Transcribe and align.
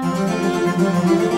Música 0.00 1.37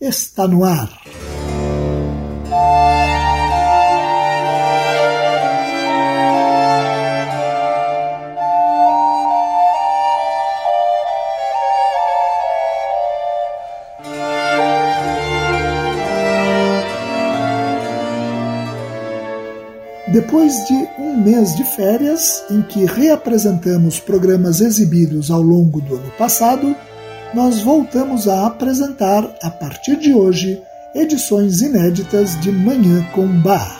está 0.00 0.46
no 0.46 0.64
ar. 0.64 0.88
Depois 20.12 20.52
de 20.66 20.88
um 20.98 21.22
mês 21.22 21.54
de 21.54 21.64
férias, 21.64 22.42
em 22.50 22.62
que 22.62 22.86
reapresentamos 22.86 24.00
programas 24.00 24.60
exibidos 24.60 25.30
ao 25.30 25.42
longo 25.42 25.80
do 25.80 25.96
ano 25.96 26.10
passado, 26.16 26.74
nós 27.34 27.60
voltamos 27.60 28.26
a 28.26 28.46
apresentar, 28.46 29.28
a 29.42 29.50
partir 29.50 29.96
de 29.96 30.14
hoje, 30.14 30.62
edições 30.94 31.60
inéditas 31.60 32.40
de 32.40 32.50
Manhã 32.50 33.06
com 33.14 33.26
Bar. 33.42 33.78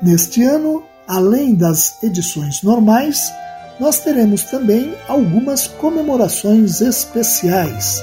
Neste 0.00 0.42
ano, 0.42 0.82
além 1.06 1.54
das 1.54 2.02
edições 2.02 2.62
normais, 2.62 3.30
nós 3.78 3.98
teremos 4.00 4.44
também 4.44 4.94
algumas 5.06 5.66
comemorações 5.66 6.80
especiais. 6.80 8.02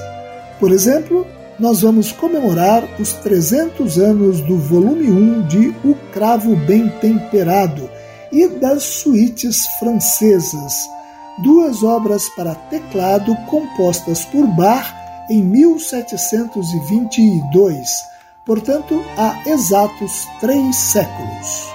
Por 0.60 0.72
exemplo, 0.72 1.26
nós 1.60 1.82
vamos 1.82 2.12
comemorar 2.12 2.84
os 3.00 3.14
300 3.14 3.98
anos 3.98 4.42
do 4.42 4.58
volume 4.58 5.10
1 5.10 5.48
de 5.48 5.70
O 5.84 5.96
Cravo 6.14 6.56
Bem 6.56 6.90
Temperado 7.02 7.90
e 8.32 8.48
das 8.48 8.84
suítes 8.84 9.66
francesas 9.80 10.74
duas 11.40 11.84
obras 11.84 12.30
para 12.30 12.56
teclado 12.56 13.36
compostas 13.48 14.24
por 14.26 14.48
Bach 14.48 14.94
em 15.30 15.42
1722, 15.42 18.04
portanto 18.46 19.02
há 19.18 19.50
exatos 19.50 20.28
três 20.40 20.76
séculos. 20.76 21.72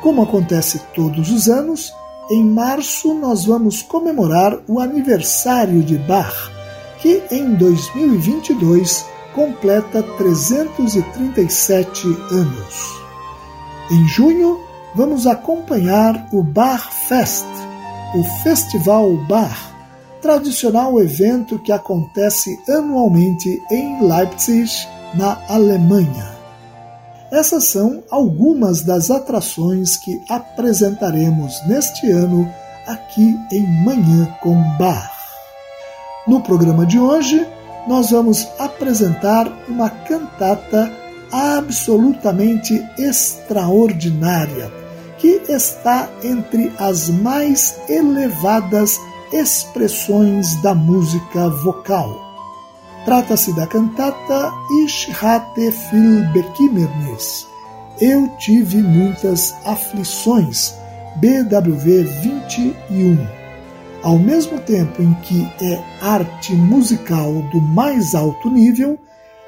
Como 0.00 0.22
acontece 0.22 0.78
todos 0.94 1.30
os 1.30 1.48
anos, 1.48 1.92
em 2.30 2.44
março 2.44 3.12
nós 3.14 3.46
vamos 3.46 3.82
comemorar 3.82 4.56
o 4.68 4.78
aniversário 4.78 5.82
de 5.82 5.98
Bach, 5.98 6.52
que 7.00 7.20
em 7.30 7.54
2022 7.54 9.04
completa 9.34 10.02
337 10.02 12.06
anos. 12.30 12.98
Em 13.90 14.06
junho, 14.08 14.60
vamos 14.94 15.26
acompanhar 15.26 16.28
o 16.32 16.42
Bach 16.42 16.90
Fest, 17.08 17.46
o 18.14 18.24
Festival 18.42 19.16
Bar, 19.28 19.56
tradicional 20.22 20.98
evento 21.00 21.58
que 21.58 21.70
acontece 21.70 22.58
anualmente 22.68 23.62
em 23.70 24.02
Leipzig, 24.02 24.70
na 25.14 25.38
Alemanha. 25.48 26.36
Essas 27.30 27.64
são 27.64 28.02
algumas 28.10 28.82
das 28.82 29.10
atrações 29.10 29.96
que 29.98 30.22
apresentaremos 30.28 31.60
neste 31.66 32.10
ano 32.10 32.50
aqui 32.86 33.38
em 33.52 33.84
Manhã 33.84 34.26
com 34.40 34.54
Bar. 34.78 35.12
No 36.26 36.40
programa 36.40 36.86
de 36.86 36.98
hoje, 36.98 37.46
nós 37.86 38.10
vamos 38.10 38.48
apresentar 38.58 39.46
uma 39.68 39.90
cantata 39.90 40.90
absolutamente 41.30 42.82
extraordinária 42.98 44.77
que 45.18 45.42
está 45.48 46.08
entre 46.22 46.72
as 46.78 47.08
mais 47.10 47.78
elevadas 47.88 48.98
expressões 49.32 50.54
da 50.62 50.74
música 50.74 51.48
vocal. 51.48 52.28
Trata-se 53.04 53.52
da 53.54 53.66
cantata 53.66 54.52
Ich 54.84 55.10
hatte 55.10 55.70
viel. 55.90 56.28
Eu 58.00 58.28
tive 58.38 58.78
muitas 58.78 59.54
aflições, 59.64 60.74
BWV 61.16 62.04
21. 62.04 63.26
Ao 64.02 64.18
mesmo 64.18 64.60
tempo 64.60 65.02
em 65.02 65.12
que 65.14 65.42
é 65.60 65.82
arte 66.00 66.54
musical 66.54 67.32
do 67.50 67.60
mais 67.60 68.14
alto 68.14 68.48
nível, 68.48 68.98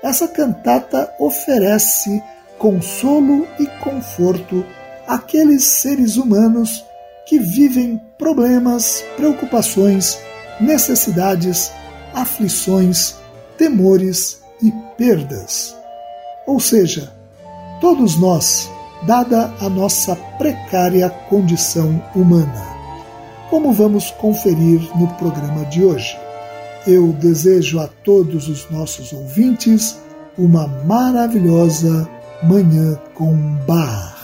essa 0.02 0.26
cantata 0.26 1.12
oferece 1.20 2.22
consolo 2.58 3.46
e 3.58 3.66
conforto 3.82 4.64
aqueles 5.10 5.64
seres 5.64 6.16
humanos 6.16 6.84
que 7.26 7.36
vivem 7.36 8.00
problemas, 8.16 9.04
preocupações, 9.16 10.16
necessidades, 10.60 11.72
aflições, 12.14 13.16
temores 13.58 14.40
e 14.62 14.72
perdas. 14.96 15.76
Ou 16.46 16.60
seja, 16.60 17.12
todos 17.80 18.16
nós, 18.20 18.70
dada 19.04 19.52
a 19.60 19.68
nossa 19.68 20.14
precária 20.38 21.10
condição 21.28 22.00
humana. 22.14 22.64
Como 23.50 23.72
vamos 23.72 24.12
conferir 24.12 24.80
no 24.96 25.08
programa 25.14 25.64
de 25.64 25.84
hoje. 25.84 26.16
Eu 26.86 27.08
desejo 27.14 27.80
a 27.80 27.88
todos 28.04 28.48
os 28.48 28.70
nossos 28.70 29.12
ouvintes 29.12 29.98
uma 30.38 30.68
maravilhosa 30.68 32.08
Manhã 32.44 32.96
com 33.12 33.34
Bar. 33.66 34.19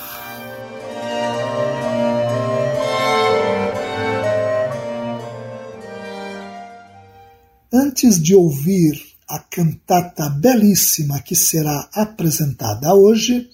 Antes 7.97 8.23
de 8.23 8.34
ouvir 8.34 9.03
a 9.27 9.39
cantata 9.39 10.29
belíssima 10.29 11.19
que 11.23 11.34
será 11.34 11.89
apresentada 11.95 12.95
hoje, 12.95 13.48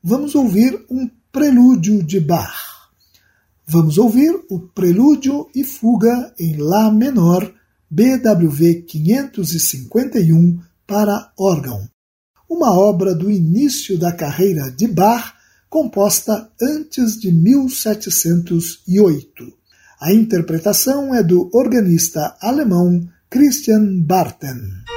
vamos 0.00 0.36
ouvir 0.36 0.86
um 0.88 1.10
prelúdio 1.32 2.00
de 2.04 2.20
Bach. 2.20 2.92
Vamos 3.66 3.98
ouvir 3.98 4.40
o 4.48 4.60
Prelúdio 4.60 5.50
e 5.52 5.64
Fuga 5.64 6.32
em 6.38 6.58
Lá 6.58 6.92
menor, 6.92 7.52
BWV 7.90 8.82
551 8.82 10.60
para 10.86 11.32
órgão, 11.36 11.84
uma 12.48 12.78
obra 12.78 13.16
do 13.16 13.28
início 13.28 13.98
da 13.98 14.12
carreira 14.12 14.70
de 14.70 14.86
Bach, 14.86 15.34
composta 15.68 16.48
antes 16.62 17.18
de 17.18 17.32
1708. 17.32 19.52
A 20.00 20.12
interpretação 20.12 21.12
é 21.12 21.20
do 21.20 21.50
organista 21.52 22.36
alemão 22.40 23.08
Christian 23.30 24.06
Barton. 24.06 24.87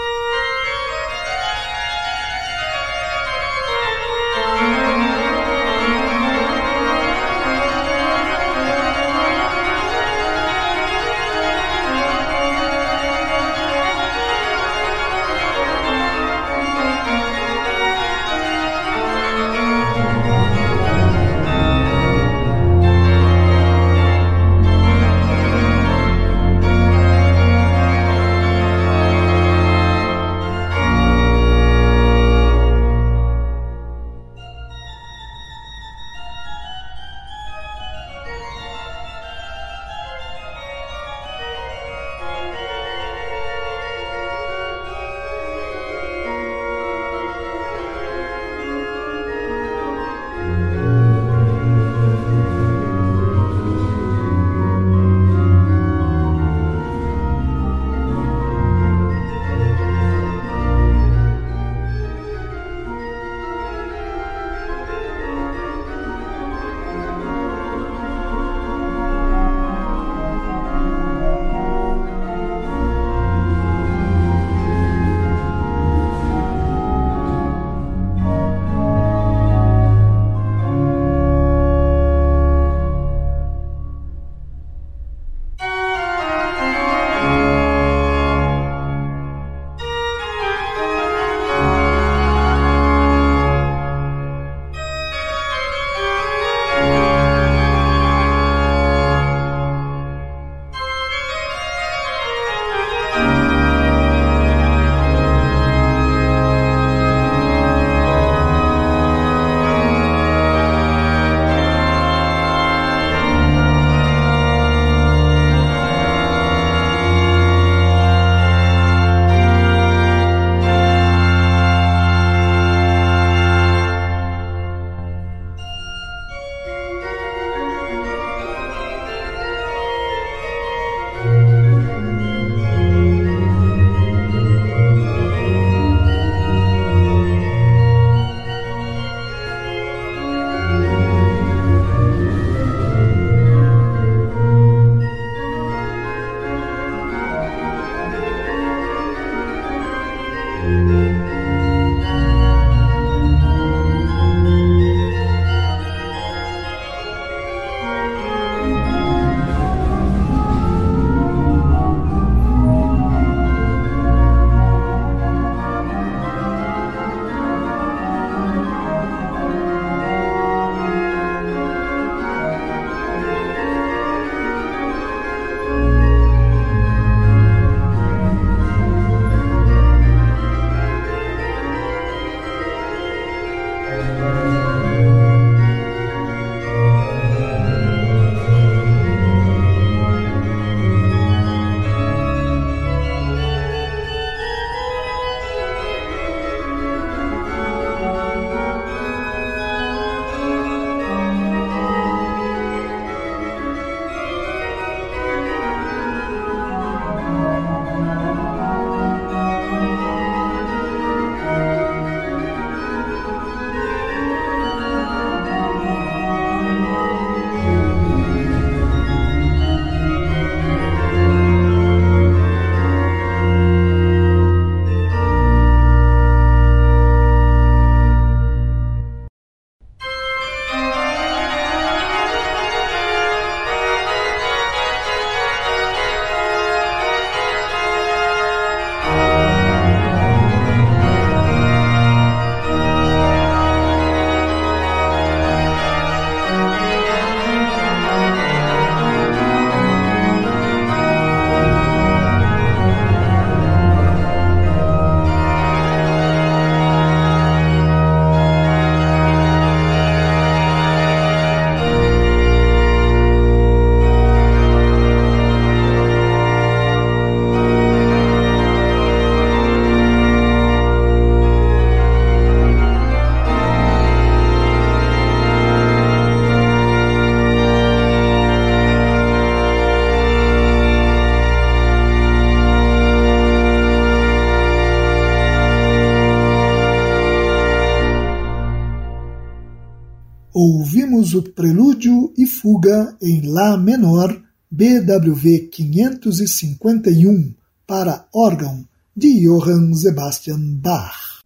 Prelúdio 291.42 292.34
e 292.38 292.46
fuga 292.46 293.16
em 293.22 293.42
Lá 293.42 293.78
menor, 293.78 294.42
BWV 294.70 295.70
551, 295.72 297.54
para 297.86 298.26
órgão, 298.34 298.86
de 299.16 299.46
Johann 299.46 299.94
Sebastian 299.94 300.60
Bach. 300.82 301.42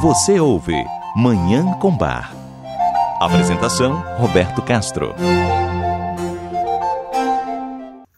Você 0.00 0.38
ouve 0.40 0.84
Manhã 1.16 1.78
com 1.80 1.96
Bar. 1.96 2.34
Apresentação: 3.20 4.02
Roberto 4.18 4.60
Castro. 4.62 5.14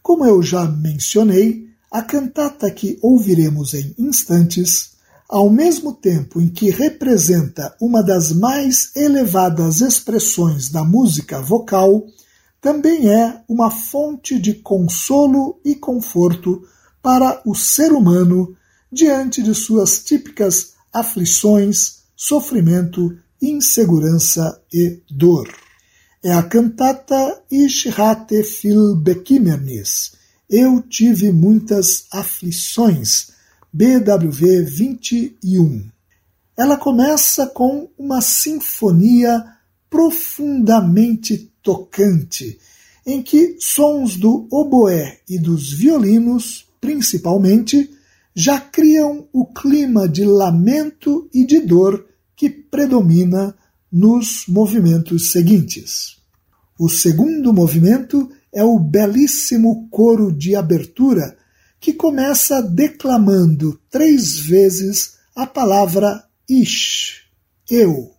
Como 0.02 0.24
eu 0.24 0.42
já 0.42 0.64
mencionei, 0.64 1.68
a 1.92 2.02
cantata 2.02 2.70
que 2.70 2.98
ouviremos 3.02 3.74
em 3.74 3.94
instantes 3.98 4.95
ao 5.28 5.50
mesmo 5.50 5.92
tempo 5.92 6.40
em 6.40 6.48
que 6.48 6.70
representa 6.70 7.74
uma 7.80 8.02
das 8.02 8.32
mais 8.32 8.94
elevadas 8.94 9.80
expressões 9.80 10.70
da 10.70 10.84
música 10.84 11.40
vocal, 11.40 12.06
também 12.60 13.10
é 13.10 13.42
uma 13.48 13.70
fonte 13.70 14.38
de 14.38 14.54
consolo 14.54 15.60
e 15.64 15.74
conforto 15.74 16.62
para 17.02 17.40
o 17.44 17.54
ser 17.54 17.92
humano 17.92 18.56
diante 18.90 19.42
de 19.42 19.54
suas 19.54 19.98
típicas 19.98 20.74
aflições, 20.92 21.98
sofrimento, 22.16 23.16
insegurança 23.42 24.60
e 24.72 25.00
dor. 25.10 25.48
É 26.22 26.32
a 26.32 26.42
cantata 26.42 27.42
Ich 27.50 27.88
hatte 27.88 28.42
viel 28.42 28.96
Bekümmernis. 28.96 30.12
Eu 30.48 30.80
tive 30.80 31.30
muitas 31.30 32.06
aflições 32.10 33.35
BWV 33.78 34.62
21. 34.62 35.84
Ela 36.56 36.78
começa 36.78 37.46
com 37.46 37.90
uma 37.98 38.22
sinfonia 38.22 39.44
profundamente 39.90 41.52
tocante, 41.62 42.58
em 43.04 43.22
que 43.22 43.58
sons 43.60 44.16
do 44.16 44.48
oboé 44.50 45.18
e 45.28 45.38
dos 45.38 45.70
violinos, 45.70 46.64
principalmente, 46.80 47.90
já 48.34 48.58
criam 48.58 49.28
o 49.30 49.44
clima 49.44 50.08
de 50.08 50.24
lamento 50.24 51.28
e 51.34 51.44
de 51.44 51.60
dor 51.60 52.06
que 52.34 52.48
predomina 52.48 53.54
nos 53.92 54.46
movimentos 54.48 55.32
seguintes. 55.32 56.16
O 56.78 56.88
segundo 56.88 57.52
movimento 57.52 58.30
é 58.50 58.64
o 58.64 58.78
belíssimo 58.78 59.86
coro 59.90 60.32
de 60.32 60.56
abertura 60.56 61.36
que 61.80 61.92
começa 61.92 62.62
declamando 62.62 63.76
três 63.90 64.38
vezes 64.38 65.16
a 65.34 65.44
palavra 65.46 66.24
ish, 66.48 67.24
eu, 67.68 68.14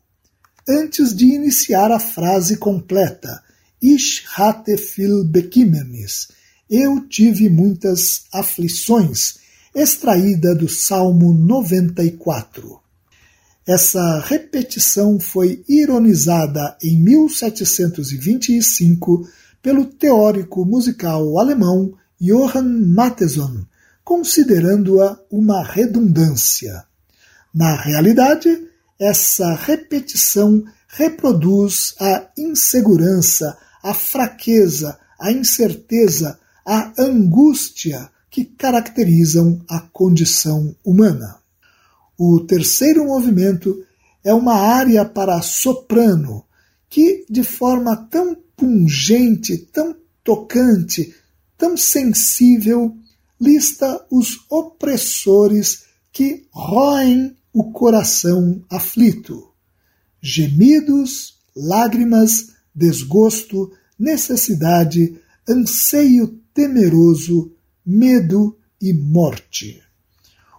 antes 0.67 1.15
de 1.15 1.25
iniciar 1.25 1.89
a 1.91 1.99
frase 1.99 2.57
completa, 2.57 3.41
ish 3.81 4.25
hatte 4.37 4.75
viel 4.75 5.23
bekimmernis, 5.23 6.27
eu 6.69 6.99
tive 7.07 7.49
muitas 7.49 8.25
aflições, 8.33 9.37
extraída 9.73 10.53
do 10.53 10.67
Salmo 10.67 11.33
94. 11.33 12.81
Essa 13.65 14.19
repetição 14.21 15.17
foi 15.19 15.63
ironizada 15.67 16.77
em 16.81 16.99
1725 16.99 19.27
pelo 19.61 19.85
teórico 19.85 20.65
musical 20.65 21.37
alemão 21.39 21.93
Johann 22.19 22.93
Mattheson, 22.93 23.65
considerando-a 24.03 25.19
uma 25.29 25.63
redundância. 25.63 26.85
Na 27.53 27.75
realidade, 27.75 28.67
essa 28.99 29.53
repetição 29.53 30.63
reproduz 30.87 31.93
a 31.99 32.27
insegurança, 32.37 33.57
a 33.83 33.93
fraqueza, 33.93 34.97
a 35.19 35.31
incerteza, 35.31 36.39
a 36.65 36.93
angústia 36.99 38.09
que 38.29 38.45
caracterizam 38.45 39.61
a 39.69 39.79
condição 39.79 40.75
humana. 40.83 41.37
O 42.17 42.39
terceiro 42.39 43.05
movimento 43.05 43.85
é 44.23 44.33
uma 44.33 44.55
área 44.55 45.05
para 45.05 45.41
soprano 45.41 46.43
que, 46.89 47.25
de 47.29 47.43
forma 47.43 47.95
tão 47.95 48.35
pungente, 48.55 49.57
tão 49.57 49.95
tocante, 50.23 51.15
tão 51.57 51.75
sensível, 51.75 52.95
lista 53.39 54.05
os 54.11 54.45
opressores 54.49 55.83
que 56.11 56.47
roem 56.51 57.35
o 57.53 57.71
coração 57.71 58.63
aflito. 58.69 59.51
Gemidos, 60.21 61.35
lágrimas, 61.55 62.49
desgosto, 62.73 63.71
necessidade, 63.97 65.19
anseio 65.49 66.39
temeroso, 66.53 67.51
medo 67.85 68.57
e 68.81 68.93
morte. 68.93 69.81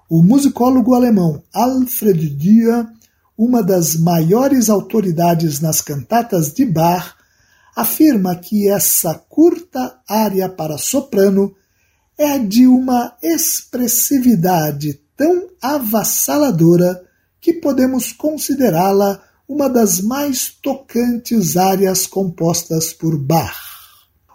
O 0.08 0.22
musicólogo 0.22 0.94
alemão 0.94 1.42
Alfred 1.52 2.30
Dia, 2.30 2.88
uma 3.36 3.62
das 3.62 3.94
maiores 3.94 4.70
autoridades 4.70 5.60
nas 5.60 5.80
cantatas 5.80 6.52
de 6.52 6.64
Bach, 6.64 7.17
afirma 7.78 8.34
que 8.34 8.68
essa 8.68 9.14
curta 9.14 10.00
área 10.08 10.48
para 10.48 10.76
soprano 10.76 11.54
é 12.18 12.36
de 12.36 12.66
uma 12.66 13.16
expressividade 13.22 15.00
tão 15.16 15.46
avassaladora 15.62 17.04
que 17.40 17.52
podemos 17.52 18.10
considerá-la 18.10 19.22
uma 19.48 19.68
das 19.68 20.00
mais 20.00 20.48
tocantes 20.48 21.56
áreas 21.56 22.04
compostas 22.04 22.92
por 22.92 23.16
Bach. 23.16 23.56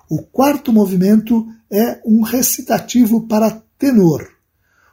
O 0.09 0.23
quarto 0.23 0.71
movimento 0.71 1.45
é 1.69 1.99
um 2.05 2.21
recitativo 2.21 3.27
para 3.27 3.61
tenor. 3.77 4.25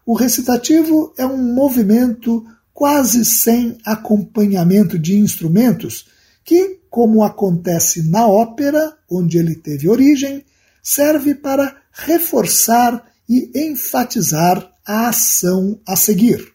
O 0.04 0.12
recitativo 0.12 1.14
é 1.16 1.24
um 1.24 1.54
movimento 1.54 2.44
quase 2.74 3.24
sem 3.24 3.78
acompanhamento 3.84 4.98
de 4.98 5.16
instrumentos 5.16 6.06
que 6.44 6.79
como 6.90 7.22
acontece 7.22 8.02
na 8.02 8.26
ópera, 8.26 8.96
onde 9.08 9.38
ele 9.38 9.54
teve 9.54 9.88
origem, 9.88 10.44
serve 10.82 11.34
para 11.34 11.76
reforçar 11.92 13.10
e 13.28 13.50
enfatizar 13.54 14.70
a 14.84 15.08
ação 15.08 15.80
a 15.86 15.94
seguir. 15.94 16.52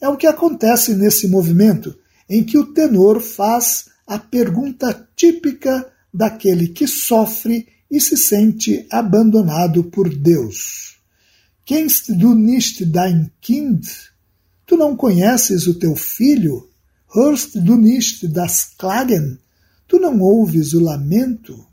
É 0.00 0.08
o 0.08 0.16
que 0.18 0.26
acontece 0.26 0.94
nesse 0.94 1.26
movimento, 1.26 1.96
em 2.28 2.44
que 2.44 2.58
o 2.58 2.74
tenor 2.74 3.20
faz 3.20 3.86
a 4.06 4.18
pergunta 4.18 5.08
típica 5.16 5.90
daquele 6.12 6.68
que 6.68 6.86
sofre 6.86 7.66
e 7.90 8.00
se 8.00 8.16
sente 8.16 8.86
abandonado 8.90 9.84
por 9.84 10.14
Deus. 10.14 10.98
Kennst 11.64 12.10
du 12.10 12.34
nicht 12.34 12.84
dein 12.84 13.30
Kind? 13.40 13.86
Tu 14.66 14.76
não 14.76 14.94
conheces 14.94 15.66
o 15.66 15.78
teu 15.78 15.96
filho? 15.96 16.68
Hörst 17.14 17.56
du 17.56 17.76
nicht 17.76 18.28
das 18.28 18.74
Klagen? 18.76 19.38
Tu 19.86 19.98
não 19.98 20.20
ouves 20.20 20.72
o 20.72 20.80
lamento? 20.80 21.66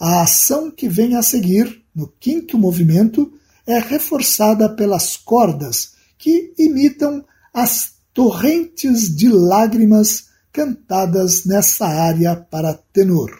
A 0.00 0.22
ação 0.22 0.70
que 0.70 0.88
vem 0.88 1.16
a 1.16 1.22
seguir, 1.22 1.82
no 1.94 2.06
quinto 2.06 2.56
movimento, 2.56 3.32
é 3.66 3.78
reforçada 3.78 4.68
pelas 4.68 5.16
cordas 5.16 5.94
que 6.16 6.54
imitam 6.56 7.24
as 7.52 7.94
torrentes 8.14 9.14
de 9.14 9.28
lágrimas 9.28 10.28
cantadas 10.52 11.44
nessa 11.44 11.86
área 11.86 12.36
para 12.36 12.74
tenor. 12.92 13.30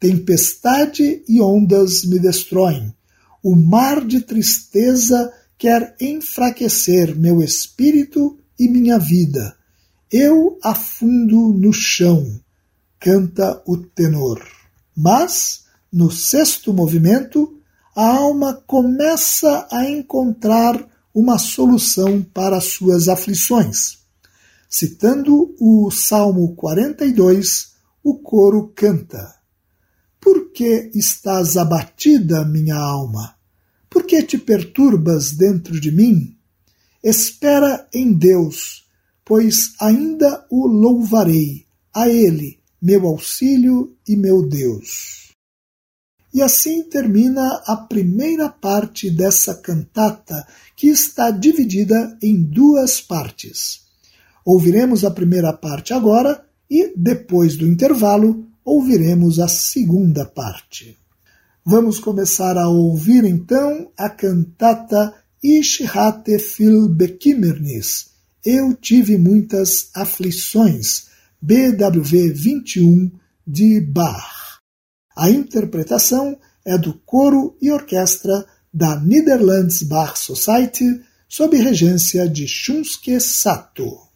Tempestade 0.00 1.22
e 1.28 1.40
ondas 1.40 2.04
me 2.04 2.18
destroem. 2.18 2.94
O 3.42 3.54
mar 3.54 4.04
de 4.04 4.20
tristeza 4.20 5.32
quer 5.56 5.96
enfraquecer 6.00 7.16
meu 7.16 7.42
espírito 7.42 8.38
e 8.58 8.68
minha 8.68 8.98
vida. 8.98 9.56
Eu 10.10 10.58
afundo 10.62 11.52
no 11.52 11.72
chão 11.72 12.40
canta 12.98 13.62
o 13.66 13.76
tenor. 13.76 14.42
Mas, 14.96 15.64
no 15.92 16.10
sexto 16.10 16.72
movimento, 16.72 17.58
a 17.94 18.16
alma 18.16 18.54
começa 18.66 19.66
a 19.70 19.88
encontrar 19.88 20.88
uma 21.14 21.38
solução 21.38 22.22
para 22.22 22.60
suas 22.60 23.08
aflições. 23.08 23.98
Citando 24.68 25.54
o 25.58 25.90
Salmo 25.90 26.54
42, 26.54 27.72
o 28.04 28.18
coro 28.18 28.72
canta: 28.74 29.34
Por 30.20 30.50
que 30.52 30.90
estás 30.94 31.56
abatida, 31.56 32.44
minha 32.44 32.76
alma? 32.76 33.34
Por 33.88 34.04
que 34.04 34.22
te 34.22 34.36
perturbas 34.36 35.32
dentro 35.32 35.80
de 35.80 35.90
mim? 35.90 36.36
Espera 37.02 37.88
em 37.94 38.12
Deus, 38.12 38.84
pois 39.24 39.72
ainda 39.80 40.46
o 40.50 40.66
louvarei, 40.66 41.66
a 41.94 42.08
Ele 42.08 42.57
meu 42.80 43.06
auxílio 43.06 43.96
e 44.06 44.16
meu 44.16 44.46
Deus. 44.46 45.28
E 46.32 46.42
assim 46.42 46.82
termina 46.82 47.62
a 47.66 47.76
primeira 47.76 48.48
parte 48.48 49.10
dessa 49.10 49.54
cantata, 49.54 50.46
que 50.76 50.88
está 50.88 51.30
dividida 51.30 52.16
em 52.22 52.42
duas 52.42 53.00
partes. 53.00 53.80
Ouviremos 54.44 55.04
a 55.04 55.10
primeira 55.10 55.52
parte 55.52 55.92
agora 55.92 56.44
e, 56.70 56.92
depois 56.96 57.56
do 57.56 57.66
intervalo, 57.66 58.46
ouviremos 58.64 59.40
a 59.40 59.48
segunda 59.48 60.24
parte. 60.24 60.96
Vamos 61.64 61.98
começar 61.98 62.56
a 62.56 62.68
ouvir 62.68 63.24
então 63.24 63.90
a 63.96 64.08
cantata 64.08 65.14
Ich 65.42 65.84
hatte 65.84 66.38
viel 66.38 66.88
Bekimmernis. 66.88 68.08
Eu 68.44 68.74
tive 68.74 69.16
muitas 69.18 69.90
aflições. 69.94 71.07
BWV 71.40 72.32
21 72.32 73.10
de 73.46 73.80
Bach. 73.80 74.60
A 75.16 75.30
interpretação 75.30 76.38
é 76.64 76.76
do 76.76 76.94
coro 76.94 77.56
e 77.60 77.70
orquestra 77.70 78.46
da 78.72 78.98
Netherlands 79.00 79.82
Bach 79.82 80.16
Society 80.16 81.02
sob 81.28 81.56
regência 81.56 82.28
de 82.28 82.46
Shunsuke 82.46 83.20
Sato. 83.20 84.07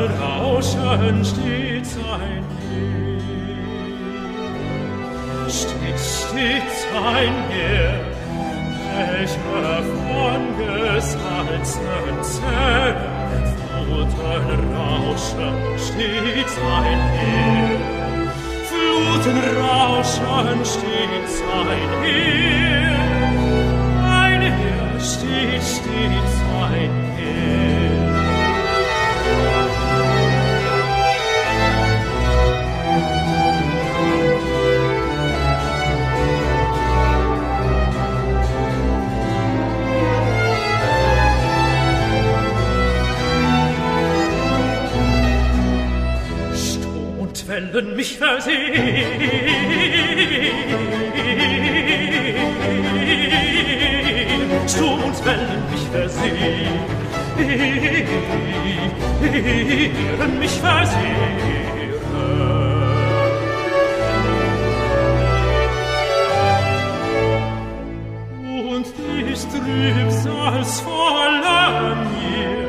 Rauschen 0.00 1.24
stets 1.24 1.96
ein 1.96 2.44
Meer. 2.58 3.20
Stets, 5.48 6.26
stets 6.28 6.86
ein 6.94 7.34
Meer, 7.48 7.94
welcher 8.94 9.82
von 9.82 10.42
gesalzenen 10.58 12.18
Zellen 12.22 13.24
Fluten 13.84 14.74
rauschen 14.74 15.56
stets 15.78 16.54
ein 16.58 17.00
Fluten 18.68 19.38
rauschen 19.58 20.58
stets 20.64 21.34
ein 21.68 21.90
Meer. 22.00 22.54
Stets, 24.98 25.68
stets 25.76 26.36
ein 26.70 26.92
werden 47.74 47.96
mich 47.96 48.16
versehen. 48.16 48.72
Sturm 54.68 55.02
und 55.02 55.24
Wellen 55.24 55.62
mich 55.70 55.82
versehen. 55.90 56.34
Werden 60.18 60.38
mich 60.38 60.60
versehren. 60.60 61.54
des 69.30 69.48
Trübsals 69.48 70.80
voller 70.80 71.96
mir, 71.96 72.68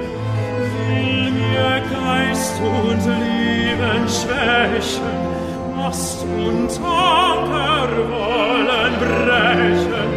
will 0.88 1.32
mir 1.32 1.82
Geist 1.92 2.56
und 2.62 3.06
Liebe 3.06 3.35
allen 3.96 4.10
Schwächen 4.10 5.04
machst 5.76 6.22
wollen 7.98 8.94
brechen, 9.00 10.12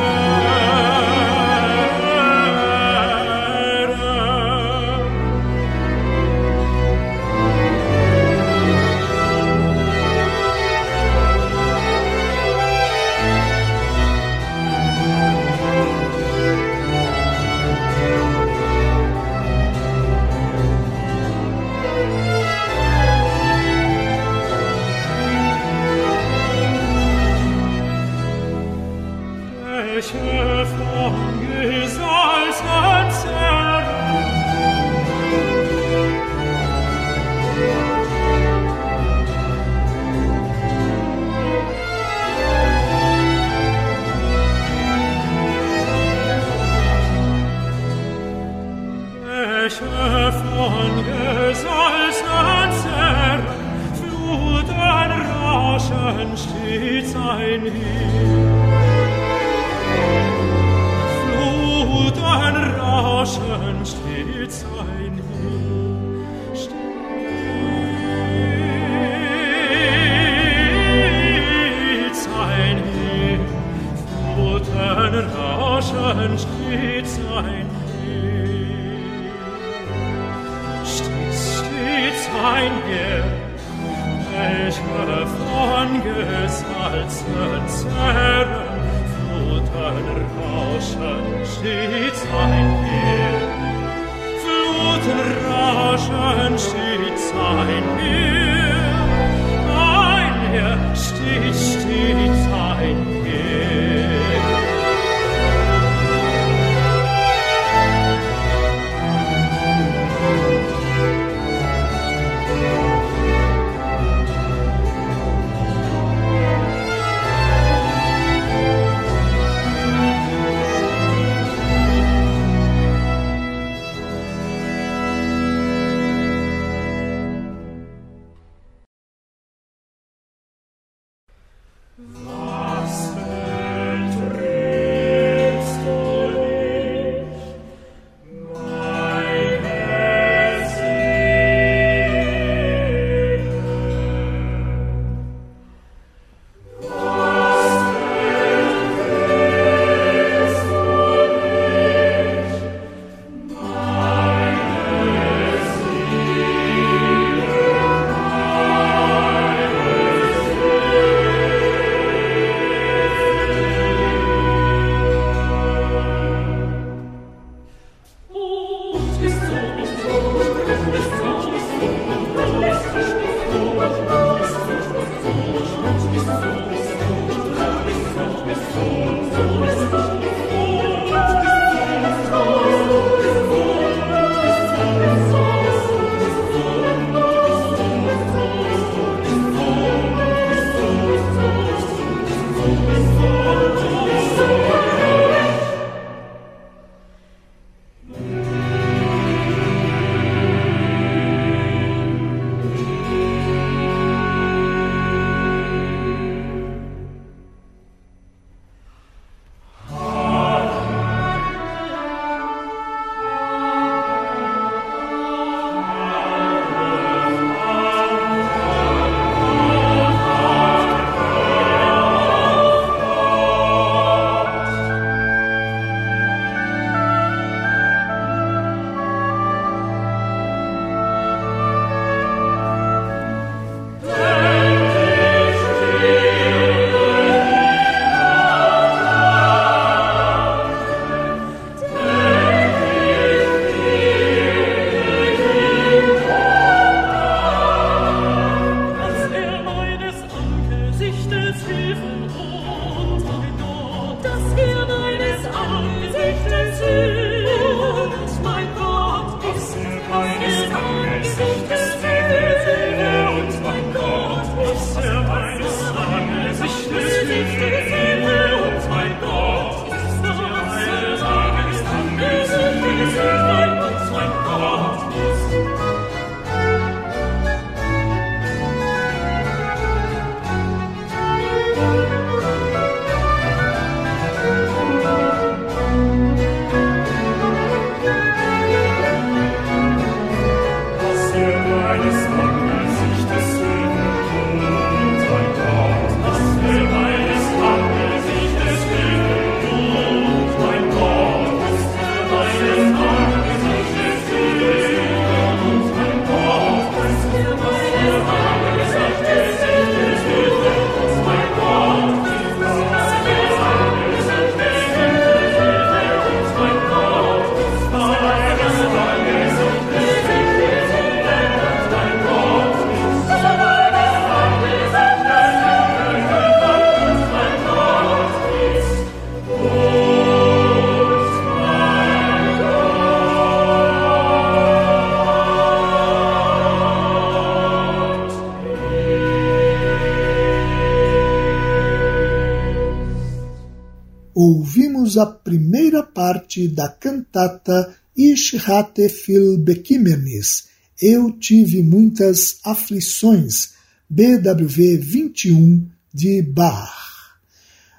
A 345.16 345.26
primeira 345.26 346.02
parte 346.02 346.68
da 346.68 346.88
cantata 346.88 347.94
Ich 348.16 348.56
hatte 348.56 349.08
viel 349.08 349.58
Bekimmernis, 349.58 350.68
Eu 351.00 351.32
tive 351.32 351.82
muitas 351.82 352.58
aflições, 352.64 353.70
BWV 354.08 354.98
21 354.98 355.88
de 356.12 356.42
Bach. 356.42 356.90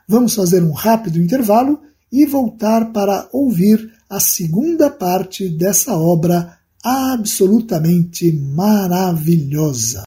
Vamos 0.08 0.36
fazer 0.36 0.62
um 0.62 0.72
rápido 0.72 1.20
intervalo 1.20 1.82
e 2.12 2.26
voltar 2.26 2.92
para 2.92 3.28
ouvir 3.32 3.92
a 4.10 4.20
segunda 4.20 4.90
parte 4.90 5.50
dessa 5.50 5.98
obra 5.98 6.58
absolutamente 6.84 8.32
maravilhosa. 8.32 10.04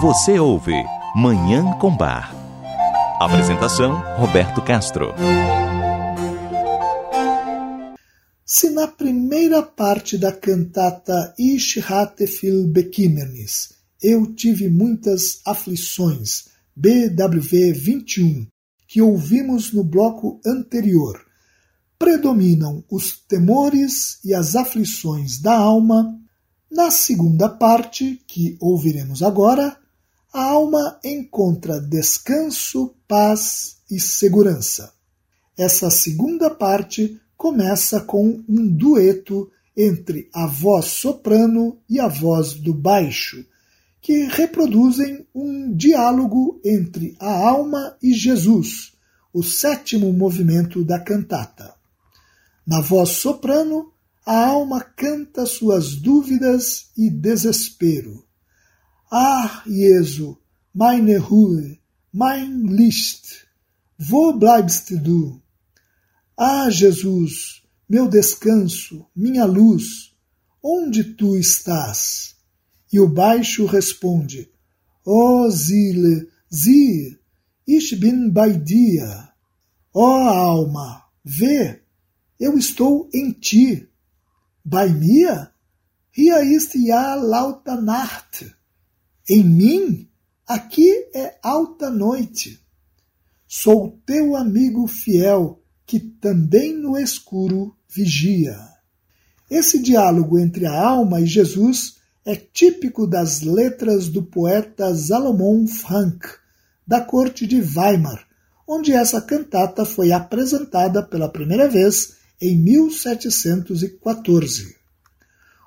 Você 0.00 0.38
ouve 0.38 0.74
Manhã 1.16 1.72
com 1.78 1.96
Bar 1.96 2.39
Apresentação: 3.20 4.00
Roberto 4.16 4.62
Castro. 4.62 5.12
Se 8.42 8.70
na 8.70 8.88
primeira 8.88 9.62
parte 9.62 10.16
da 10.16 10.32
cantata 10.32 11.34
Ich 11.38 11.78
hatte 11.80 12.24
viel 12.24 12.66
Bekümmernis, 12.66 13.74
Eu 14.02 14.34
tive 14.34 14.70
muitas 14.70 15.42
aflições, 15.44 16.46
BWV 16.74 17.74
21, 17.74 18.46
que 18.88 19.02
ouvimos 19.02 19.70
no 19.70 19.84
bloco 19.84 20.40
anterior, 20.46 21.20
predominam 21.98 22.82
os 22.90 23.18
temores 23.28 24.18
e 24.24 24.32
as 24.32 24.56
aflições 24.56 25.38
da 25.38 25.54
alma, 25.54 26.18
na 26.72 26.90
segunda 26.90 27.50
parte, 27.50 28.18
que 28.26 28.56
ouviremos 28.58 29.22
agora, 29.22 29.76
a 30.32 30.42
alma 30.42 30.98
encontra 31.04 31.78
descanso, 31.78 32.94
paz 33.10 33.78
e 33.90 33.98
segurança. 33.98 34.92
Essa 35.58 35.90
segunda 35.90 36.48
parte 36.48 37.20
começa 37.36 38.00
com 38.00 38.40
um 38.48 38.68
dueto 38.68 39.50
entre 39.76 40.30
a 40.32 40.46
voz 40.46 40.84
soprano 40.84 41.76
e 41.88 41.98
a 41.98 42.06
voz 42.06 42.54
do 42.54 42.72
baixo, 42.72 43.44
que 44.00 44.26
reproduzem 44.26 45.26
um 45.34 45.74
diálogo 45.74 46.60
entre 46.64 47.16
a 47.18 47.48
alma 47.48 47.96
e 48.00 48.14
Jesus, 48.14 48.92
o 49.34 49.42
sétimo 49.42 50.12
movimento 50.12 50.84
da 50.84 51.00
cantata. 51.00 51.74
Na 52.64 52.80
voz 52.80 53.08
soprano, 53.08 53.92
a 54.24 54.46
alma 54.46 54.80
canta 54.82 55.46
suas 55.46 55.96
dúvidas 55.96 56.92
e 56.96 57.10
desespero. 57.10 58.24
Ah, 59.10 59.64
Jesu, 59.66 60.38
meine 60.72 61.16
Ruhe, 61.16 61.79
mein 62.12 62.66
Licht, 62.66 63.46
wo 63.98 64.32
bleibst 64.32 64.90
du? 64.90 65.40
Ah, 66.36 66.68
Jesus, 66.70 67.62
meu 67.88 68.08
descanso, 68.08 69.06
minha 69.14 69.44
luz, 69.44 70.14
onde 70.62 71.14
tu 71.14 71.36
estás? 71.36 72.36
E 72.92 72.98
o 72.98 73.08
baixo 73.08 73.66
responde: 73.66 74.50
Oh, 75.04 75.48
Zile, 75.50 76.28
zie, 76.50 77.18
ich 77.66 77.98
bin 78.00 78.32
bei 78.32 78.52
dir. 78.52 79.28
Ó 79.92 80.06
oh, 80.06 80.28
alma, 80.28 81.04
vê, 81.24 81.82
eu 82.38 82.58
estou 82.58 83.08
em 83.12 83.32
ti. 83.32 83.88
Bei 84.64 84.88
mir? 84.88 85.50
Hier 86.12 86.42
ist 86.42 86.74
ja 86.74 87.14
lauta 87.14 87.80
Nacht. 87.80 88.54
Em 89.28 89.44
mim, 89.44 90.09
aqui 90.50 90.90
é 91.14 91.38
alta 91.44 91.88
noite. 91.88 92.60
Sou 93.46 93.96
teu 94.04 94.34
amigo 94.34 94.88
fiel, 94.88 95.62
que 95.86 96.00
também 96.00 96.74
no 96.74 96.98
escuro 96.98 97.72
vigia. 97.88 98.58
Esse 99.48 99.80
diálogo 99.80 100.40
entre 100.40 100.66
a 100.66 100.76
alma 100.76 101.20
e 101.20 101.26
Jesus 101.26 101.98
é 102.24 102.34
típico 102.34 103.06
das 103.06 103.42
letras 103.42 104.08
do 104.08 104.24
poeta 104.24 104.92
Salomon 104.92 105.68
Frank, 105.68 106.26
da 106.84 107.00
corte 107.00 107.46
de 107.46 107.60
Weimar, 107.60 108.26
onde 108.66 108.92
essa 108.92 109.20
cantata 109.20 109.84
foi 109.84 110.10
apresentada 110.10 111.00
pela 111.00 111.28
primeira 111.28 111.68
vez 111.68 112.16
em 112.40 112.56
1714. 112.56 114.74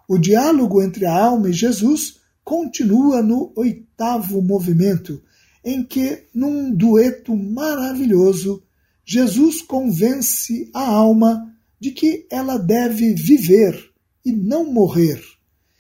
O 0.10 0.18
diálogo 0.18 0.82
entre 0.82 1.06
a 1.06 1.18
alma 1.18 1.52
e 1.52 1.54
Jesus 1.54 2.22
continua 2.44 3.22
no 3.22 3.52
oitavo 3.56 4.42
movimento, 4.42 5.22
em 5.64 5.84
que, 5.84 6.28
num 6.34 6.74
dueto 6.76 7.36
maravilhoso, 7.36 8.62
Jesus 9.06 9.62
convence 9.62 10.70
a 10.74 10.86
alma 10.86 11.54
de 11.80 11.92
que 11.92 12.28
ela 12.30 12.58
deve 12.58 13.14
viver 13.14 13.92
e 14.26 14.32
não 14.32 14.72
morrer, 14.72 15.22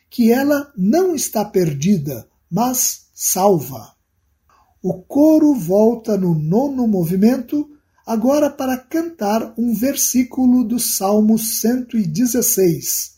que 0.09 0.31
ela 0.31 0.71
não 0.77 1.15
está 1.15 1.43
perdida, 1.43 2.27
mas 2.49 3.07
salva. 3.13 3.93
O 4.81 5.01
coro 5.01 5.53
volta 5.53 6.17
no 6.17 6.33
nono 6.33 6.87
movimento, 6.87 7.69
agora 8.05 8.49
para 8.49 8.77
cantar 8.77 9.53
um 9.57 9.73
versículo 9.73 10.63
do 10.63 10.79
Salmo 10.79 11.37
116 11.37 13.12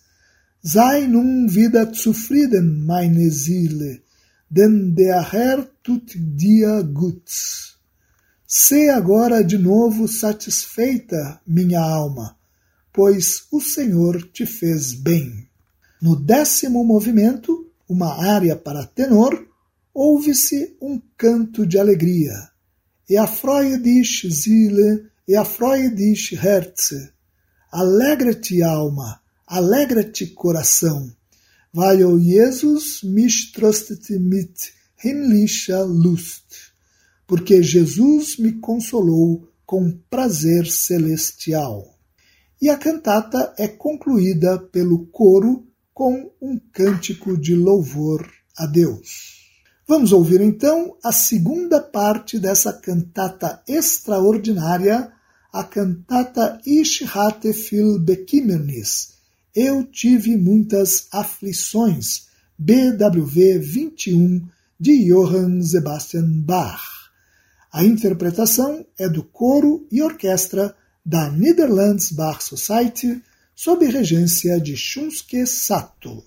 Sei 0.68 1.06
nun 1.06 1.54
wieder 1.54 1.94
zufrieden, 1.94 2.88
meine 2.88 3.30
Seele, 3.30 4.02
denn 4.50 4.96
der 4.96 5.32
Herr 5.32 5.70
tut 5.84 6.12
dir 6.16 6.84
gut. 6.84 7.30
Sê 8.48 8.90
agora 8.90 9.44
de 9.44 9.60
novo 9.60 10.08
satisfeita, 10.08 11.40
minha 11.46 11.82
alma, 11.82 12.36
pois 12.92 13.46
o 13.52 13.62
Senhor 13.62 14.24
te 14.34 14.48
fez 14.48 14.96
bem. 14.96 15.48
No 16.02 16.16
décimo 16.16 16.84
movimento, 16.84 17.72
uma 17.88 18.16
área 18.16 18.56
para 18.56 18.88
tenor, 18.88 19.46
ouve-se 19.94 20.76
um 20.82 21.00
canto 21.16 21.64
de 21.68 21.78
alegria. 21.78 22.50
E 23.08 23.16
a 23.18 23.28
dich, 23.78 24.28
Seele, 24.34 25.06
e 25.28 25.36
a 25.36 25.46
dich, 25.94 26.34
Herze. 26.34 27.12
Alegra-te, 27.72 28.64
alma, 28.64 29.22
Alegra-te, 29.48 30.28
coração, 30.28 31.12
weil 31.72 32.18
Jesus 32.20 33.04
mich 33.04 33.52
tröstete 33.52 34.18
mit 34.18 34.74
himmlischer 35.04 35.86
Lust, 35.86 36.74
porque 37.28 37.62
Jesus 37.62 38.38
me 38.38 38.54
consolou 38.54 39.48
com 39.66 40.00
prazer 40.10 40.66
celestial. 40.66 41.96
E 42.62 42.70
a 42.70 42.78
cantata 42.78 43.54
é 43.60 43.68
concluída 43.68 44.58
pelo 44.58 45.06
coro 45.08 45.68
com 45.94 46.32
um 46.42 46.60
cântico 46.74 47.38
de 47.38 47.56
louvor 47.56 48.28
a 48.58 48.66
Deus. 48.66 49.36
Vamos 49.88 50.12
ouvir 50.12 50.42
então 50.42 50.98
a 51.04 51.12
segunda 51.12 51.80
parte 51.80 52.40
dessa 52.40 52.74
cantata 52.74 53.62
extraordinária, 53.68 55.12
a 55.54 55.64
cantata 55.64 56.60
Ich 56.66 57.04
hatte 57.06 57.54
viel 57.54 58.00
Bekümmernis, 58.00 59.15
eu 59.56 59.84
tive 59.86 60.36
muitas 60.36 61.08
aflições. 61.12 62.26
BWV 62.58 63.60
21 63.60 64.46
de 64.80 65.06
Johann 65.06 65.62
Sebastian 65.62 66.28
Bach. 66.42 66.82
A 67.72 67.84
interpretação 67.84 68.86
é 68.98 69.08
do 69.10 69.24
coro 69.24 69.88
e 69.92 70.02
orquestra 70.02 70.76
da 71.06 71.30
Netherlands 71.30 72.12
Bach 72.12 72.42
Society 72.42 73.22
sob 73.54 73.86
regência 73.86 74.60
de 74.60 74.76
Shunsuke 74.76 75.46
Sato. 75.46 76.24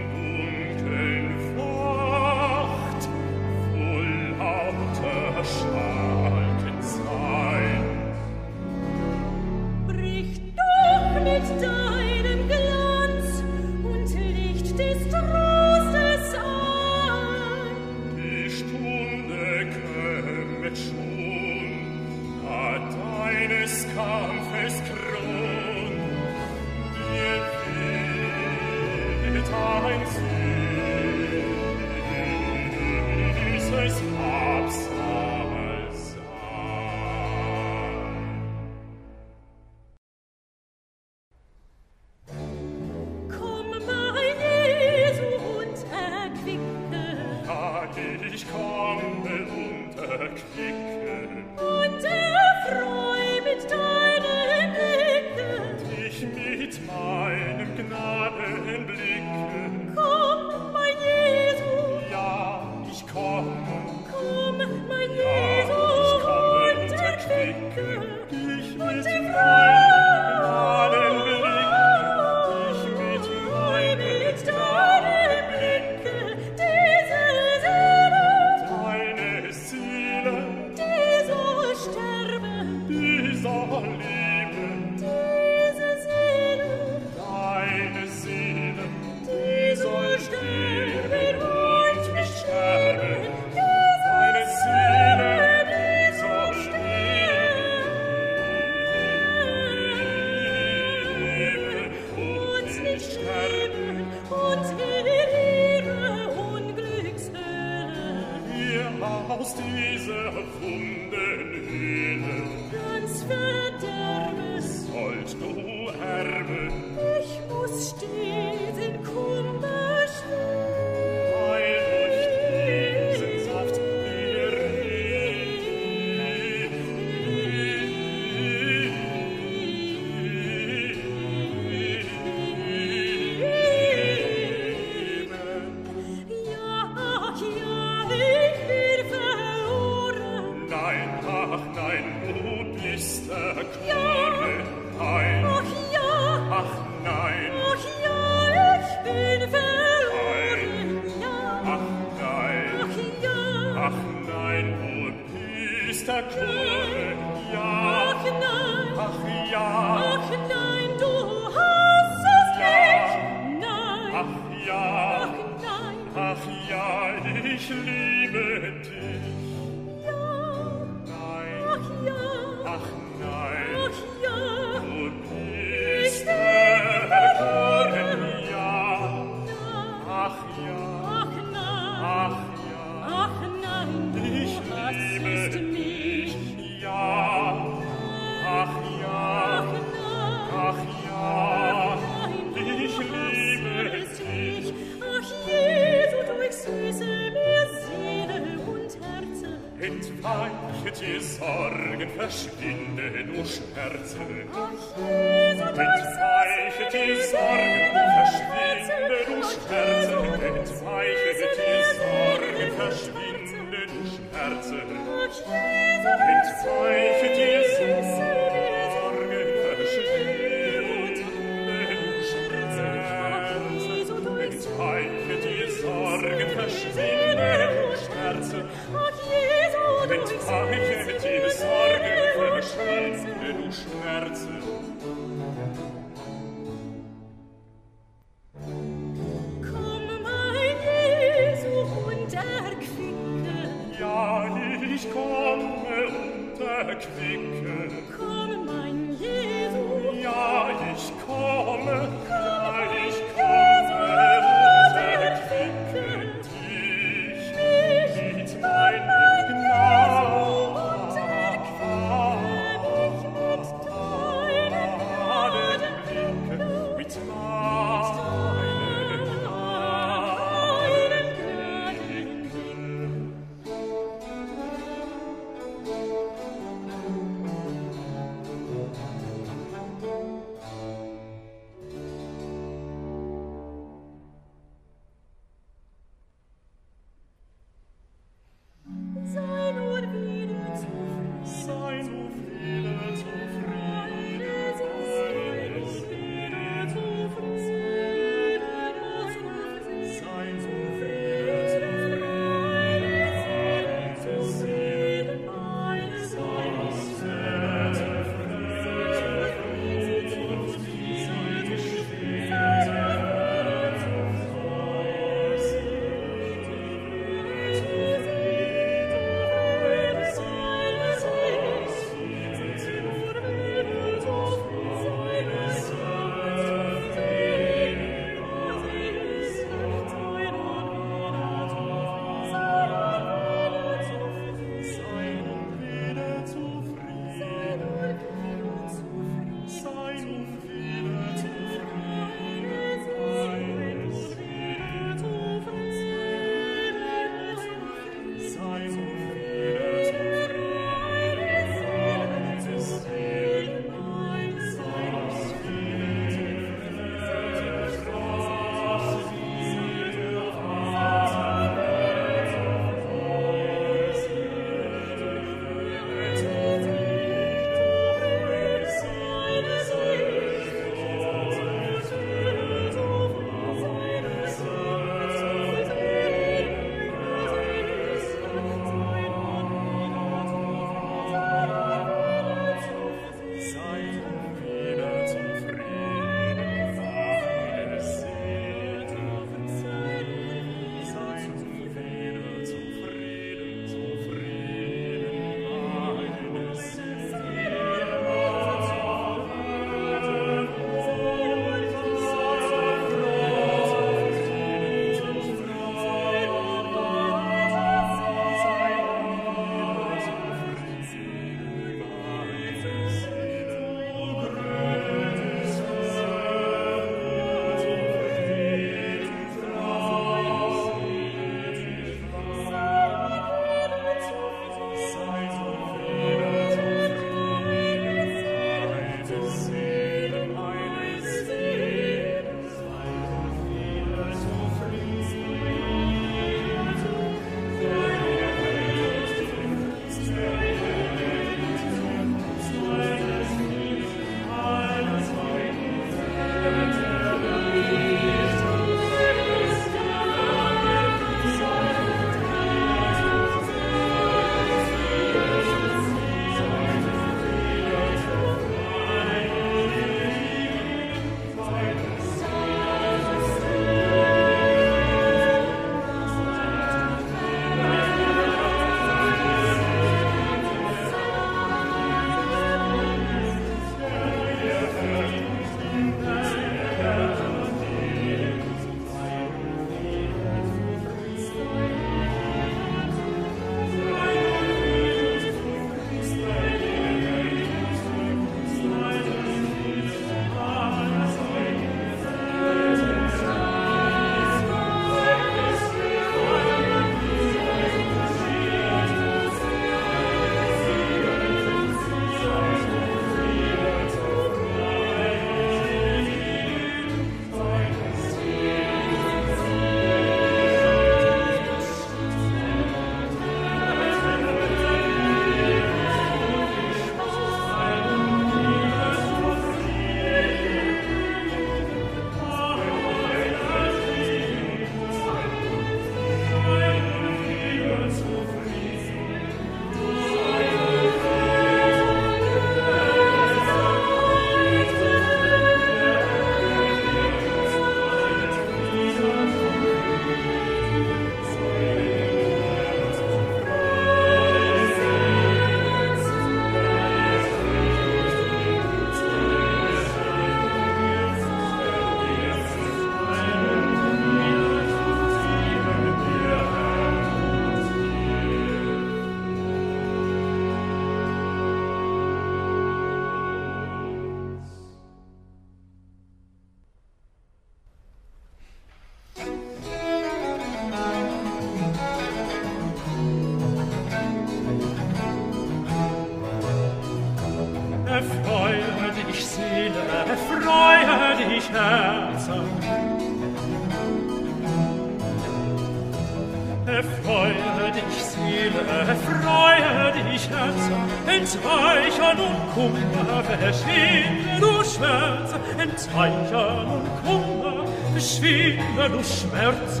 Verschwinde 599.00 599.08
du 599.08 599.24
Schmerz. 599.24 600.00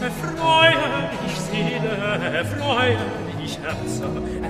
Erfreue 0.00 1.10
dich, 1.22 1.36
Seele, 1.38 1.92
erfreue 2.34 2.96
dich, 3.38 3.40
dich, 3.40 3.58
Herz, 3.62 4.00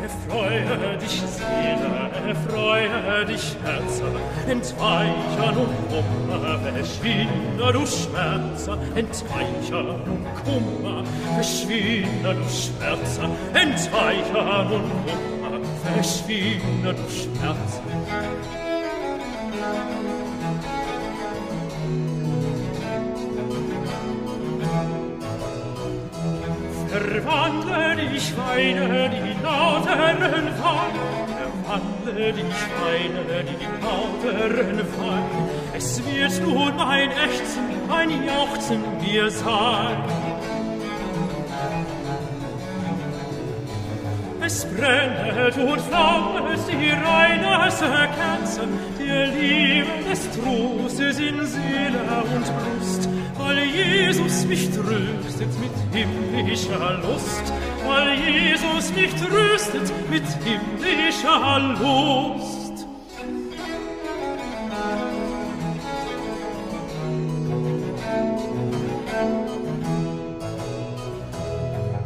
erfreue 0.02 0.98
dich, 0.98 1.22
Seele, 1.22 1.90
erfreue 2.28 3.24
dich, 3.26 3.56
Herz, 3.64 4.02
entweiche 4.48 5.52
nun 5.54 5.72
Kummer, 5.88 6.58
verschwinde 6.74 7.72
du 7.72 7.86
Schmerz, 7.86 8.68
entweiche 8.94 9.82
nun 10.06 10.24
Kummer, 10.44 11.04
verschwinde 11.34 12.34
du 12.34 12.48
Schmerz, 12.48 13.18
entweiche 13.52 14.68
nun 14.68 14.84
Kummer, 15.04 15.60
verschwinde 15.84 16.94
du 16.94 17.10
Schmerz. 17.10 18.59
Verwandle 28.20 28.20
dich, 28.20 28.36
weine 28.36 29.08
die 29.08 29.42
lauteren 29.42 30.18
Wein, 30.20 30.94
Verwandle 31.64 32.32
dich, 32.32 32.60
weine 32.80 33.44
die 33.44 33.66
lauteren 33.82 34.78
Wein. 34.78 35.24
Es 35.74 36.02
wird 36.04 36.42
nun 36.46 36.78
ein 36.80 37.10
Ächzen, 37.10 37.90
ein 37.90 38.10
Jauchzen 38.26 38.82
mir 39.00 39.30
sein. 39.30 40.02
Es 44.42 44.64
brennet 44.64 45.56
und 45.56 45.80
flammet 45.80 46.60
die 46.68 46.90
reinste 46.90 47.86
Kerze 47.86 48.62
der 48.98 49.26
Liebe 49.28 49.86
des 50.08 50.28
Trostes 50.32 51.18
in 51.18 51.46
Seele 51.46 52.00
und 52.34 52.44
Brust, 52.44 53.08
weil 53.38 53.58
Jesus 53.58 54.44
mich 54.46 54.70
tröstet 54.70 55.48
mit 55.60 55.72
himmlischer 55.92 57.00
Lust, 57.02 57.52
weil 57.90 58.14
Jesus 58.14 58.92
mich 58.94 59.12
tröstet 59.14 59.92
mit 60.08 60.24
himmlischer 60.44 61.58
Lust. 61.80 62.86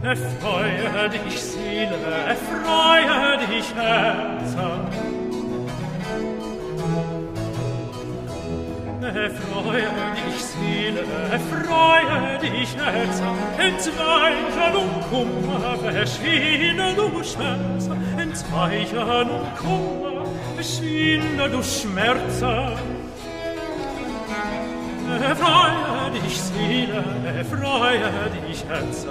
Erfreue 0.03 1.09
dich, 1.11 1.43
Seele, 1.43 1.99
erfreue 2.29 3.39
dich, 3.47 3.75
Herz, 3.75 4.57
Erfreue 9.03 9.89
dich, 10.17 10.45
Seele, 10.45 11.05
erfreue 11.31 12.24
dich, 12.51 12.77
Herz, 12.77 13.23
entweiche 13.59 14.73
nun 14.73 14.91
Kummer, 15.11 15.77
verschwinde 15.79 16.95
du 16.97 17.23
Schmerz, 17.23 17.89
entweiche 18.17 19.25
nun 19.25 19.47
Kummer, 19.57 20.25
verschwinde 20.55 21.49
du 21.51 21.63
Schmerz. 21.63 22.43
Erfreue 25.23 26.11
dich, 26.15 26.41
Seele, 26.41 27.05
erfreue 27.39 28.11
dich, 28.49 28.65
Herz, 28.67 29.07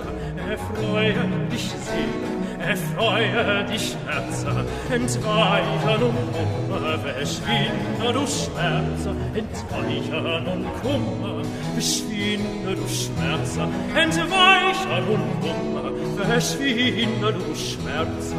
erfreue 0.49 1.25
dich, 1.51 1.69
Seele, 1.69 2.29
erfreue 2.59 3.63
dich, 3.65 3.95
Herz, 4.07 4.45
entweiche 4.91 5.99
nun 5.99 6.17
Kummer, 6.33 6.99
verschwinde 6.99 8.11
du 8.11 8.27
Schmerz, 8.27 9.07
entweiche 9.33 10.21
nun 10.21 10.65
Kummer, 10.81 11.42
verschwinde 11.73 12.75
du 12.75 12.87
Schmerzer, 12.87 13.67
entweiche 13.95 15.03
und 15.11 15.43
Wunder, 15.43 15.91
verschwinde 16.25 17.33
du 17.33 17.55
Schmerzer. 17.55 18.35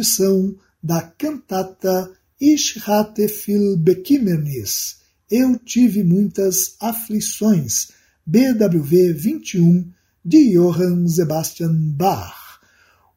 Audição 0.00 0.54
da 0.82 1.02
cantata 1.02 2.10
Ich 2.40 2.80
hatte 2.86 3.26
viel 3.26 3.76
Bekimmernis, 3.76 4.96
Eu 5.30 5.58
tive 5.58 6.02
muitas 6.02 6.74
aflições, 6.80 7.88
BWV 8.26 9.12
21, 9.12 9.92
de 10.24 10.54
Johann 10.54 11.06
Sebastian 11.06 11.74
Bach. 11.96 12.58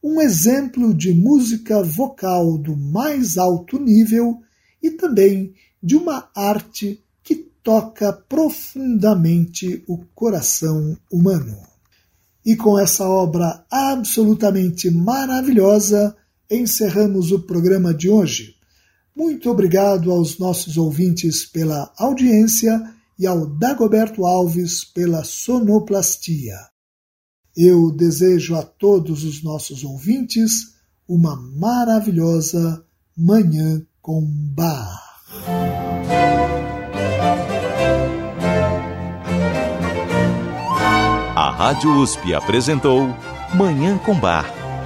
Um 0.04 0.22
exemplo 0.22 0.94
de 0.94 1.14
música 1.14 1.82
vocal 1.82 2.58
do 2.58 2.76
mais 2.76 3.38
alto 3.38 3.80
nível 3.80 4.42
e 4.82 4.92
também 4.92 5.54
de 5.82 5.96
uma 5.96 6.30
arte 6.36 7.02
que 7.24 7.36
toca 7.64 8.12
profundamente 8.12 9.84
o 9.88 9.98
coração 10.14 10.98
humano. 11.12 11.58
E 12.46 12.58
com 12.58 12.78
essa 12.78 13.08
obra 13.08 13.66
absolutamente 13.72 14.92
maravilhosa, 14.92 16.16
encerramos 16.56 17.32
o 17.32 17.40
programa 17.40 17.94
de 17.94 18.10
hoje. 18.10 18.56
Muito 19.16 19.50
obrigado 19.50 20.12
aos 20.12 20.38
nossos 20.40 20.78
ouvintes 20.78 21.46
pela 21.46 21.92
audiência 21.98 22.82
e 23.18 23.28
ao 23.28 23.46
Dagoberto 23.46 24.26
Alves 24.26 24.84
pela 24.84 25.24
sonoplastia. 25.24 26.58
Eu 27.56 27.92
desejo 27.92 28.56
a 28.56 28.64
todos 28.64 29.24
os 29.24 29.44
nossos 29.44 29.84
ouvintes 29.84 30.74
uma 31.08 31.36
maravilhosa 31.36 32.84
Manhã 33.16 33.86
com 34.02 34.26
Bar. 34.56 35.00
A 41.36 41.52
Rádio 41.52 42.02
USP 42.02 42.34
apresentou 42.34 43.08
Manhã 43.56 43.98
com 44.00 44.20
Bar. 44.20 44.63